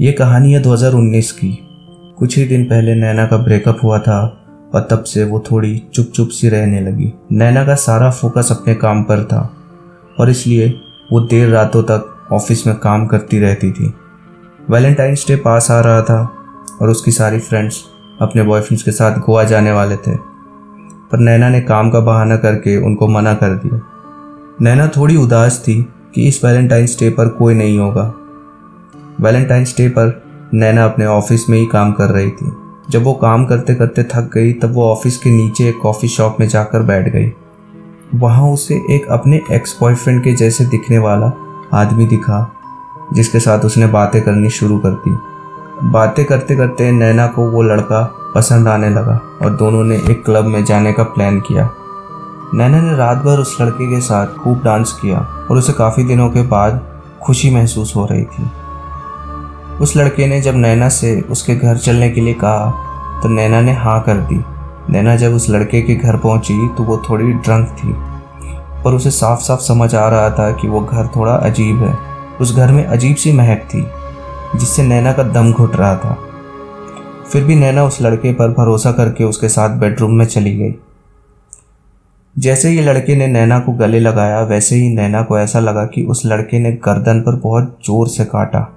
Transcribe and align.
ये 0.00 0.12
कहानी 0.12 0.52
है 0.52 0.62
2019 0.62 1.32
की। 1.32 1.68
कुछ 2.18 2.38
ही 2.38 2.44
दिन 2.44 2.64
पहले 2.64 2.94
नैना 2.94 3.26
का 3.26 3.36
ब्रेकअप 3.36 3.78
हुआ 3.82 3.98
था 3.98 4.46
और 4.74 4.88
तब 4.90 5.02
से 5.02 5.24
वो 5.24 5.44
थोड़ी 5.50 5.82
चुप 5.94 6.06
चुप 6.06 6.28
सी 6.28 6.48
रहने 6.48 6.80
लगी। 6.80 7.12
नैना 7.32 7.66
का 7.66 7.74
सारा 7.74 8.10
फोकस 8.10 8.48
अपने 8.50 8.74
काम 8.74 9.02
पर 9.02 9.24
था 9.24 9.56
और 10.20 10.30
इसलिए 10.30 10.80
वो 11.12 11.20
देर 11.20 11.48
रातों 11.48 11.82
तक 11.82 12.28
ऑफ़िस 12.32 12.66
में 12.66 12.76
काम 12.76 13.06
करती 13.06 13.38
रहती 13.38 13.72
थी। 13.72 13.94
वैलेंटाइंस 14.70 15.24
डे 15.28 15.36
पास 15.36 15.70
आ 15.70 15.80
रहा 15.80 16.02
था 16.02 16.32
और 16.82 16.88
उसकी 16.88 17.10
सारी 17.10 17.38
फ्रेंड्स 17.38 17.84
अपने 18.20 18.42
बॉयफ्रेंड्स 18.42 18.84
के 18.84 18.90
साथ 18.90 19.18
गोवा 19.18 19.44
जाने 19.44 19.72
वाले 19.72 19.96
थे। 19.96 20.16
पर 21.12 21.18
नैना 21.18 21.48
ने 21.48 21.60
काम 21.60 21.90
का 21.90 22.00
बहाना 22.00 22.36
करके 22.36 22.76
उनको 22.76 23.08
मना 23.08 23.34
कर 23.34 23.54
दिया। 23.54 23.80
नैना 24.60 24.88
थोड़ी 24.88 25.16
उदास 25.16 25.64
थी 25.68 25.92
कि 26.14 26.28
इस 26.28 26.44
वैलेंटाइंस 26.44 26.96
डे 27.00 27.10
पर 27.10 27.28
कोई 27.28 27.54
नहीं 27.54 27.78
होगा। 27.78 28.14
वैलेंटाइंस 29.20 29.74
डे 29.76 29.88
पर 29.88 30.22
नैना 30.54 30.84
अपने 30.84 31.06
ऑफ़िस 31.06 31.50
में 31.50 31.58
ही 31.58 31.66
काम 31.66 31.92
कर 31.92 32.04
रही 32.04 32.30
थी। 32.30 32.52
जब 32.90 33.04
वो 33.04 33.14
काम 33.14 33.44
करते 33.44 33.74
करते 33.74 34.02
थक 34.02 34.30
गई, 34.34 34.52
तब 34.52 34.74
वो 34.74 34.90
ऑफ़िस 34.90 35.16
के 35.16 35.30
नीचे 35.30 35.68
एक 35.68 35.78
कॉफ़ी 35.82 36.08
शॉप 36.08 36.36
में 36.40 36.48
जाकर 36.48 36.82
बैठ 36.82 37.08
गई। 37.08 37.32
वहाँ 38.14 38.50
उसे 38.50 38.74
एक 38.90 39.06
अपने 39.10 39.40
एक्स 39.52 39.76
बॉयफ्रेंड 39.80 40.24
के 40.24 40.32
जैसे 40.32 40.64
दिखने 40.64 40.98
वाला 40.98 41.32
आदमी 41.74 42.06
दिखा, 42.06 42.52
जिसके 43.12 43.40
साथ 43.40 43.58
उसने 43.58 43.86
बातें 43.86 44.22
करनी 44.22 44.50
शुरू 44.50 44.78
कर 44.78 44.90
दी। 44.90 45.16
बातें 45.82 46.24
करते 46.24 46.56
करते 46.56 46.92
नैना 46.92 47.26
को 47.26 47.50
वो 47.50 47.62
लड़का 47.62 48.32
पसंद 48.34 48.68
आने 48.68 48.90
लगा 48.90 49.20
और 49.42 49.56
दोनों 49.56 49.84
ने 49.84 49.96
एक 49.96 50.24
क्लब 50.24 50.44
में 50.44 50.64
जाने 50.64 50.92
का 50.92 51.02
प्लान 51.02 51.40
किया। 51.40 51.70
नैना 52.54 52.80
ने 52.80 52.96
रात 52.96 53.18
भर 53.18 53.38
उस 53.38 53.56
लड़के 53.60 53.94
के 53.94 54.00
साथ 54.00 54.26
खूब 54.26 54.62
डांस 54.62 54.98
किया 55.02 55.18
और 55.50 55.56
उसे 55.56 55.72
काफ़ी 55.72 56.04
दिनों 56.04 56.30
के 56.30 56.42
बाद 56.42 56.86
खुशी 57.22 57.50
महसूस 57.50 57.96
हो 57.96 58.06
रही 58.06 58.24
थी। 58.24 58.50
उस 59.80 59.96
लड़के 59.96 60.26
ने 60.26 60.40
जब 60.40 60.56
नैना 60.56 60.88
से 60.88 61.20
उसके 61.22 61.54
घर 61.54 61.76
चलने 61.78 62.10
के 62.10 62.20
लिए 62.20 62.34
कहा 62.34 63.20
तो 63.22 63.28
नैना 63.28 63.60
ने 63.60 63.72
हाँ 63.74 64.00
कर 64.02 64.16
दी। 64.22 64.42
नैना 64.92 65.16
जब 65.16 65.34
उस 65.34 65.48
लड़के 65.50 65.80
के 65.82 65.94
घर 65.94 66.16
पहुँची 66.16 66.54
तो 66.76 66.84
वो 66.84 66.96
थोड़ी 67.08 67.32
ड्रंक 67.32 67.76
थी 67.78 67.92
और 68.82 68.94
उसे 68.94 69.10
साफ़ 69.10 69.40
साफ़ 69.40 69.60
समझ 69.60 69.94
आ 69.94 70.08
रहा 70.08 70.30
था 70.30 70.50
कि 70.52 70.68
वो 70.68 70.80
घर 70.80 71.06
थोड़ा 71.16 71.32
अजीब 71.32 71.82
है। 71.82 71.94
उस 72.40 72.54
घर 72.56 72.72
में 72.72 72.84
अजीब 72.84 73.16
सी 73.16 73.32
महक 73.32 73.62
थी, 73.64 73.82
जिससे 74.58 74.82
नैना 74.82 75.12
का 75.12 75.22
दम 75.22 75.52
घुट 75.52 75.76
रहा 75.76 75.96
था। 75.96 76.16
फिर 77.32 77.44
भी 77.44 77.54
नैना 77.54 77.84
उस 77.84 78.00
लड़के 78.02 78.32
पर 78.32 78.48
भरोसा 78.48 78.92
करके 78.92 79.24
उसके 79.24 79.48
साथ 79.48 79.76
बेडरूम 79.78 80.12
में 80.12 80.24
चली 80.26 80.56
गई। 80.56 80.74
जैसे 82.36 82.68
ही 82.68 82.80
लड़के 82.80 83.16
ने 83.16 83.26
नैना 83.26 83.58
को 83.58 83.72
गले 83.72 84.00
लगाया, 84.00 84.40
वैसे 84.40 84.76
ही 84.76 84.88
नैना 84.88 85.22
को 85.22 85.38
ऐसा 85.38 85.60
लगा 85.60 85.84
कि 85.84 86.04
उस 86.04 86.22
लड़के 86.26 86.58
ने 86.58 86.72
गर्दन 86.84 87.20
पर 87.20 87.36
बहुत 87.40 87.78
ज़ोर 87.86 88.08
से 88.08 88.24
काटा। 88.24 88.72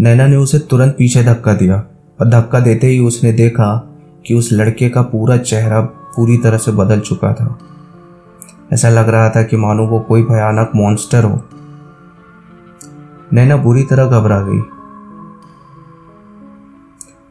नैना 0.00 0.26
ने 0.26 0.36
उसे 0.36 0.58
तुरंत 0.58 0.94
पीछे 0.98 1.22
धक्का 1.24 1.52
दिया 1.52 1.84
और 2.20 2.28
धक्का 2.28 2.60
देते 2.60 2.86
ही 2.86 2.98
उसने 2.98 3.32
देखा 3.32 3.88
कि 4.26 4.34
उस 4.34 4.48
लड़के 4.52 4.88
का 4.88 5.02
पूरा 5.02 5.36
चेहरा 5.36 5.80
पूरी 5.80 6.36
तरह 6.38 6.58
से 6.58 6.72
बदल 6.72 7.00
चुका 7.00 7.32
था। 7.32 7.58
ऐसा 8.72 8.88
लग 8.88 9.08
रहा 9.08 9.30
था 9.30 9.42
कि 9.42 9.56
मानो 9.56 9.86
वो 9.86 10.00
कोई 10.00 10.22
भयानक 10.22 10.72
मॉन्स्टर 10.76 11.24
हो। 11.24 11.42
नैना 13.32 13.56
बुरी 13.56 13.82
तरह 13.82 14.04
घबरा 14.04 14.40
गई। 14.40 14.62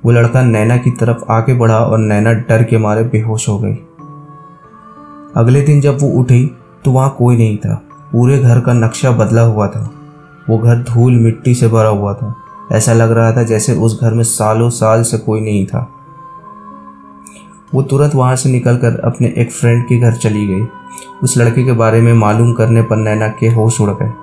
वो 0.06 0.12
लड़का 0.12 0.42
नैना 0.42 0.78
की 0.78 0.92
तरफ़ 0.92 1.18
आगे 1.30 1.54
बढ़ा 1.54 1.78
और 1.78 1.98
नैना 1.98 2.34
डर 2.34 2.64
के 2.64 2.78
मारे 2.78 3.04
बेहोश 3.04 3.50
हो 3.50 3.60
गई। 3.60 3.74
अगले 5.36 5.62
दिन 5.62 5.82
जब 5.82 5.98
वो 6.02 6.08
उठी 6.08 6.58
तो 6.86 6.92
वहाँ 6.92 7.16
कोई 7.18 7.38
नहीं 7.38 7.58
था। 7.58 7.84
पूरे 8.12 8.40
घर 8.40 8.60
का 8.60 8.74
नक्शा 8.74 9.12
बदला 9.12 9.42
हुआ 9.42 9.68
था। 9.68 9.92
वो 10.50 10.58
घर 10.58 10.76
धूल 10.84 11.14
मिट्टी 11.14 11.56
से 11.56 11.68
भरा 11.68 11.90
हुआ 11.90 12.14
था। 12.14 12.36
ऐसा 12.72 12.94
लग 12.94 13.12
रहा 13.12 13.32
था 13.32 13.44
जैसे 13.44 13.76
उस 13.76 14.02
घर 14.02 14.14
में 14.14 14.24
सालों 14.24 14.70
साल 14.70 15.04
से 15.04 15.18
कोई 15.18 15.42
नहीं 15.42 15.66
था। 15.66 15.90
वो 17.74 17.82
तुरंत 17.82 18.16
वहाँ 18.16 18.36
से 18.36 18.50
निकलकर 18.50 19.00
अपने 19.00 19.34
एक 19.38 19.52
फ्रेंड 19.52 19.88
के 19.88 19.98
घर 19.98 20.14
चली 20.14 20.48
गई। 20.48 20.68
उस 21.24 21.38
लड़के 21.38 21.64
के 21.64 21.72
बारे 21.72 22.02
में 22.02 22.14
मालूम 22.14 22.54
करने 22.54 22.82
पर 22.82 22.96
नैना 22.96 23.28
के 23.28 23.48
होश 23.48 23.82
उड़ 23.82 23.90
गए। 23.90 24.14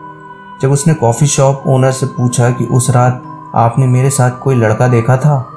जब 0.62 0.72
उसने 0.72 0.94
कॉफ़ी 0.94 1.26
शॉप 1.26 1.62
ओनर 1.66 1.92
से 1.92 2.06
पूछा 2.06 2.50
कि 2.50 2.64
उस 2.64 2.90
रात 2.90 3.22
आपने 3.54 3.86
मेरे 3.86 4.10
साथ 4.10 4.30
कोई 4.30 4.54
लड़का 4.54 4.88
देखा 4.88 5.16
था? 5.16 5.48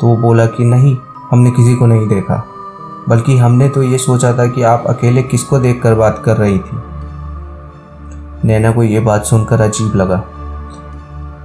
तो 0.00 0.06
वो 0.06 0.16
बोला 0.16 0.46
कि 0.46 0.64
नहीं, 0.64 0.96
हमने 1.30 1.50
किसी 1.50 1.74
को 1.74 1.86
नहीं 1.86 2.08
देखा। 2.08 2.46
बल्कि 3.08 3.38
हमने 3.38 3.68
तो 3.68 3.82
ये 3.82 3.98
सोचा 3.98 4.38
था 4.38 4.46
कि 4.46 4.62
आप 4.62 4.84
अकेले 4.86 5.22
किसको 5.22 5.58
देख 5.58 5.82
कर 5.82 5.94
बात 5.94 6.22
कर 6.24 6.36
रही 6.36 6.58
थी। 6.58 6.82
नैना 8.44 8.72
को 8.72 8.82
ये 8.82 9.00
बात 9.00 9.24
सुनकर 9.24 9.60
अजीब 9.60 9.92
लगा। 9.94 10.24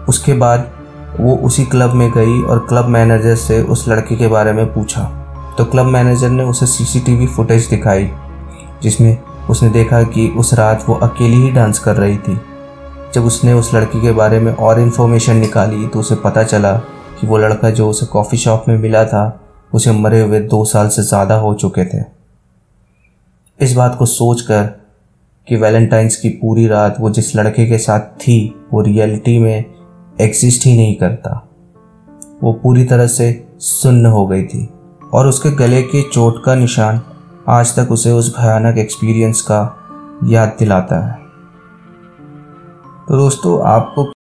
उसके 0.10 0.34
बाद 0.34 0.72
वो 1.20 1.36
उसी 1.38 1.66
क्लब 1.66 1.94
में 1.94 2.10
गई 2.12 2.42
और 2.42 2.60
क्लब 2.70 2.88
मैनेजर 2.88 3.36
से 3.36 3.62
उस 3.64 3.88
लड़के 3.88 4.16
के 4.16 4.28
बारे 4.28 4.54
में 4.54 4.66
पूछा। 4.74 5.04
तो 5.58 5.66
क्लब 5.66 5.86
मैनेजर 5.86 6.30
ने 6.30 6.44
उसे 6.44 6.66
सीसीटीवी 6.66 7.28
फुटेज 7.28 7.68
दिखाई, 7.68 8.10
जिसमें 8.84 9.18
उसने 9.50 9.70
देखा 9.70 10.02
कि 10.04 10.28
उस 10.30 10.54
रात 10.54 10.86
वो 10.90 10.96
अकेली 11.04 11.36
ही 11.36 11.52
डांस 11.52 11.80
कर 11.80 11.96
रही 11.96 12.18
थी। 12.18 12.40
जब 13.14 13.26
उसने 13.26 13.54
उस 13.54 13.74
लड़की 13.74 14.02
के 14.02 14.12
बारे 14.12 14.40
में 14.40 14.52
और 14.54 14.80
इन्फॉर्मेशन 14.80 15.36
निकाली 15.36 15.88
तो 15.88 16.00
उसे 16.00 16.16
पता 16.16 16.44
चला 16.44 16.74
कि 17.20 17.28
वो 17.28 17.38
लड़का 17.38 17.70
जो 17.70 17.90
उसे 17.90 18.06
कॉफ़ी 18.06 18.38
शॉप 18.38 18.66
में 18.68 18.78
मिला 18.78 19.04
था, 19.06 19.42
उसे 19.74 19.92
मरे 19.92 20.22
हुए 20.22 20.40
दो 20.42 20.64
साल 20.66 20.90
से 20.90 21.04
ज़्यादा 21.04 21.36
हो 21.36 21.54
चुके 21.54 21.86
थे। 21.86 22.04
इस 23.60 23.74
बात 23.74 23.96
को 24.00 24.06
सोचकर 24.06 24.64
कि 25.48 25.56
वैलेंटाइंस 25.56 26.16
की 26.16 26.30
पूरी 26.32 26.68
रात 26.68 26.98
वो 27.00 27.10
जिस 27.10 27.36
लड़के 27.36 27.66
के 27.66 27.78
साथ 27.78 28.00
थी, 28.00 28.68
वो 28.74 28.82
रियलिटी 28.82 29.38
में 29.40 29.66
एग्जिस्ट 30.22 30.66
ही 30.66 30.76
नहीं 30.78 30.96
करता। 30.96 31.50
वो 32.44 32.54
पूरी 32.54 32.84
तरह 32.86 33.08
से 33.08 33.48
सुन्न 33.60 34.06
हो 34.06 34.26
गई 34.28 34.44
थी 34.44 34.70
और 35.14 35.28
उसके 35.28 35.52
गले 35.52 35.82
के 35.82 36.02
चोट 36.02 36.44
का 36.44 36.56
निशान 36.56 37.02
आज 37.50 37.76
तक 37.80 37.92
उसे 37.92 38.12
उस 38.12 38.36
भयानक 38.38 38.78
एक्सपीरियंस 38.78 39.42
का 39.42 39.62
याद 40.24 40.56
दिलाता 40.60 41.06
है। 41.06 41.14
तो 43.08 43.18
दोस्तों, 43.18 43.62
आपको 43.62 44.15